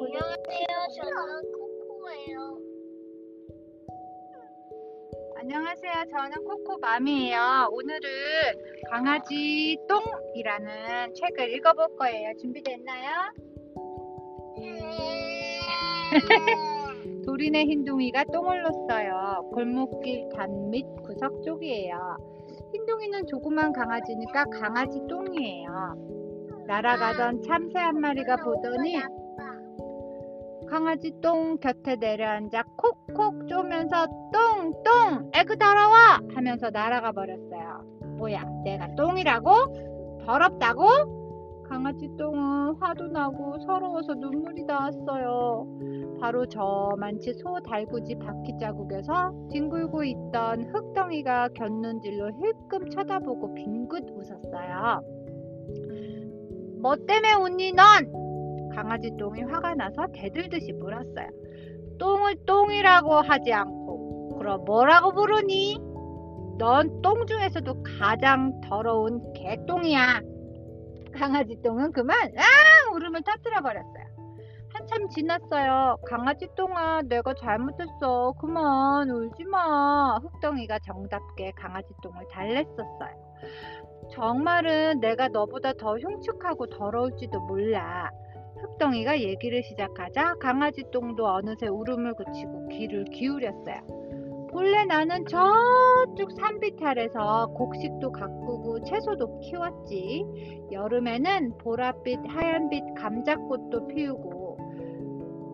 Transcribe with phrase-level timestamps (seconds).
[0.00, 0.66] 안녕하세요.
[0.94, 2.58] 저는 코코예요.
[5.38, 5.92] 안녕하세요.
[6.12, 7.68] 저는 코코맘이에요.
[7.72, 8.00] 오늘은
[8.90, 12.30] 강아지 똥이라는 책을 읽어볼 거예요.
[12.40, 13.10] 준비됐나요?
[14.58, 14.80] 네.
[17.26, 19.50] 도린의 흰둥이가 똥을 넣었어요.
[19.52, 22.16] 골목길 단밑 구석 쪽이에요.
[22.72, 26.64] 흰둥이는 조그만 강아지니까 강아지 똥이에요.
[26.68, 28.96] 날아가던 참새 한 마리가 보더니
[30.70, 35.94] 강아지 똥 곁에 내려앉아 콕콕 쪼면서 똥똥 에그 더러워
[36.34, 37.84] 하면서 날아가 버렸어요.
[38.18, 39.50] 뭐야 내가 똥이라고?
[40.26, 40.86] 더럽다고?
[41.68, 45.66] 강아지 똥은 화도 나고 서러워서 눈물이 나왔어요.
[46.20, 55.02] 바로 저만치 소 달구지 바퀴 자국에서 뒹굴고 있던 흙덩이가 곁눈질로 힐끔 쳐다보고 빙긋 웃었어요.
[56.80, 58.27] 뭐 때문에 웃니 넌?
[58.78, 61.26] 강아지 똥이 화가 나서 대들듯이 물었어요.
[61.98, 65.76] 똥을 똥이라고 하지 않고 그럼 뭐라고 부르니?
[66.58, 70.20] 넌 똥 중에서도 가장 더러운 개똥이야.
[71.12, 74.04] 강아지 똥은 그만 아 울음을 터뜨려 버렸어요.
[74.72, 75.96] 한참 지났어요.
[76.08, 78.32] 강아지 똥아 내가 잘못했어.
[78.40, 80.18] 그만 울지 마.
[80.18, 83.28] 흙덩이가 정답게 강아지 똥을 달랬었어요.
[84.12, 88.08] 정말은 내가 너보다 더 흉측하고 더러울지도 몰라.
[88.60, 93.98] 흙덩이가 얘기를 시작하자 강아지 똥도 어느새 울음을 그치고 귀를 기울였어요.
[94.50, 100.24] 본래 나는 저쪽 산비탈에서 곡식도 가꾸고 채소도 키웠지.
[100.72, 104.58] 여름에는 보랏빛, 하얀빛 감자꽃도 피우고.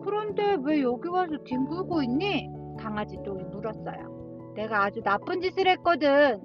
[0.03, 2.49] 그런데 왜 여기 와서 뒹굴고 있니?
[2.79, 4.53] 강아지 똥이 물었어요.
[4.55, 6.41] 내가 아주 나쁜 짓을 했거든.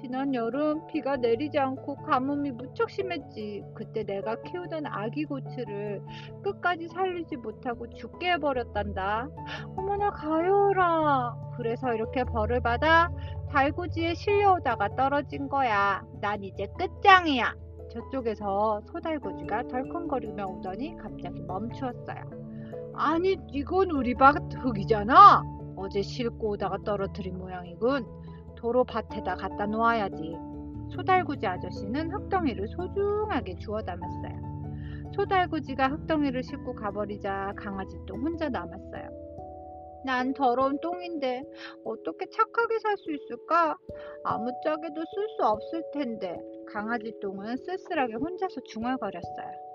[0.00, 3.62] 지난 여름 비가 내리지 않고 가뭄이 무척 심했지.
[3.74, 6.00] 그때 내가 키우던 아기 고추를
[6.42, 9.28] 끝까지 살리지 못하고 죽게 해버렸단다.
[9.76, 11.34] 어머나 가요라.
[11.56, 13.10] 그래서 이렇게 벌을 받아
[13.50, 16.02] 달구지에 실려오다가 떨어진 거야.
[16.20, 17.54] 난 이제 끝장이야.
[17.92, 22.22] 저쪽에서 소달구지가 덜컹거리며 오더니 갑자기 멈추었어요.
[22.94, 25.42] 아니 이건 우리 밭 흙이잖아.
[25.76, 28.06] 어제 싣고 오다가 떨어뜨린 모양이군.
[28.60, 30.36] 도로 밭에다 갖다 놓아야지.
[30.94, 34.50] 소달구지 아저씨는 흙덩이를 소중하게 주워 담았어요.
[35.14, 39.20] 소달구지가 흙덩이를 싣고 가버리자 강아지 똥 혼자 남았어요.
[40.04, 41.42] 난 더러운 똥인데
[41.84, 43.76] 어떻게 착하게 살 수 있을까?
[44.24, 46.38] 아무짝에도 쓸 수 없을 텐데
[46.72, 49.70] 강아지 똥은 쓸쓸하게 혼자서 중얼거렸어요.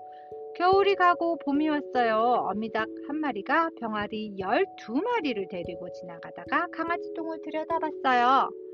[0.56, 2.48] 겨울이 가고 봄이 왔어요.
[2.50, 8.65] 어미닭 한 마리가 병아리 12마리를 데리고 지나가다가 강아지 똥을 들여다봤어요.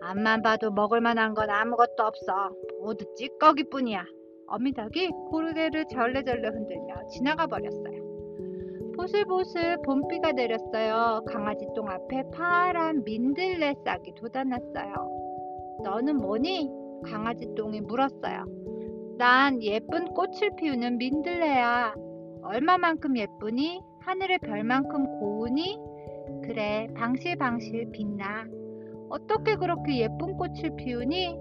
[0.00, 2.50] 앞만 봐도 먹을 만한 건 아무것도 없어.
[2.82, 4.04] 모두 찌꺼기뿐이야.
[4.46, 8.08] 어미닭이 고르게를 절레절레 흔들며 지나가 버렸어요.
[8.96, 11.22] 보슬보슬 봄비가 내렸어요.
[11.28, 14.94] 강아지 똥 앞에 파란 민들레 싹이 돋아났어요.
[15.84, 16.68] 너는 뭐니?
[17.04, 18.44] 강아지 똥이 물었어요.
[19.18, 21.94] 난 예쁜 꽃을 피우는 민들레야.
[22.42, 23.80] 얼마만큼 예쁘니?
[24.00, 25.78] 하늘의 별만큼 고우니?
[26.44, 28.46] 그래, 방실방실 빛나.
[29.10, 31.36] 어떻게 그렇게 예쁜 꽃을 피우니?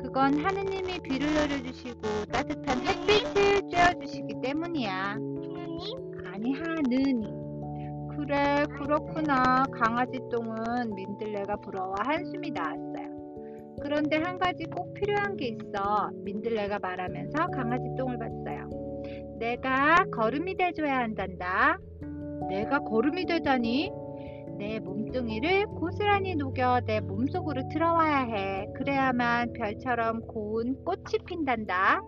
[0.00, 4.92] 그건 하느님이 비를 내려주시고 따뜻한 햇빛을 쬐어주시기 때문이야.
[4.92, 6.12] 하나님?
[6.26, 7.20] 아니 하느님.
[8.16, 9.64] 그래 그렇구나.
[9.72, 13.08] 강아지 똥은 민들레가 부러워 한숨이 나왔어요.
[13.80, 16.10] 그런데 한 가지 꼭 필요한 게 있어.
[16.24, 18.68] 민들레가 말하면서 강아지 똥을 봤어요.
[19.38, 21.78] 내가 걸음이 돼줘야 한단다.
[22.48, 23.90] 내가 걸음이 되다니?
[24.58, 28.66] 내 몸뚱이를 고스란히 녹여 내 몸속으로 들어와야 해.
[28.76, 32.00] 그래야만 별처럼 고운 꽃이 핀단다.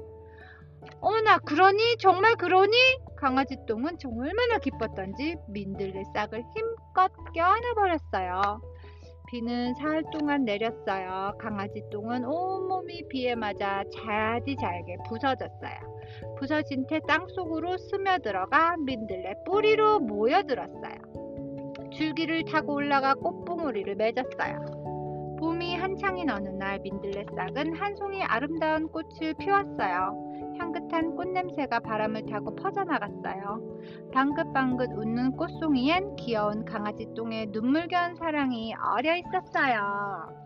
[1.01, 1.97] 어머나, 그러니?
[1.99, 2.77] 정말 그러니?
[3.17, 8.61] 강아지 똥은 얼마나 기뻤던지 민들레 싹을 힘껏 껴안아버렸어요.
[9.29, 11.35] 비는 사흘 동안 내렸어요.
[11.39, 16.01] 강아지 똥은 온몸이 비에 맞아 자디잘게 부서졌어요.
[16.37, 21.10] 부서진 채 땅속으로 스며들어가 민들레 뿌리로 모여들었어요.
[22.01, 25.37] 줄기를 타고 올라가 꽃봉오리를 맺었어요.
[25.39, 30.57] 봄이 한창인 어느 날 민들레 싹은 한 송이 아름다운 꽃을 피웠어요.
[30.59, 33.61] 향긋한 꽃냄새가 바람을 타고 퍼져나갔어요.
[34.15, 40.40] 방긋방긋 웃는 꽃송이엔 귀여운 강아지 똥의 눈물겨운 사랑이 어려 있었어요.